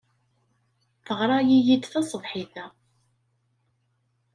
[1.05, 2.65] Teɣra-iyi-d taṣebḥit-a.